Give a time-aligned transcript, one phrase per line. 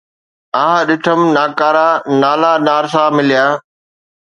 [0.63, 1.87] آھ ڏٺم ناڪارا
[2.21, 3.45] نالا نارسا مليا